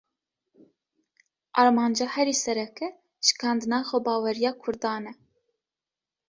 Armanca 1.61 2.05
herî 2.15 2.35
sereke, 2.45 2.87
şikandina 3.27 3.79
xwebaweriya 3.89 4.51
Kurdan 4.61 5.03
e 5.11 5.13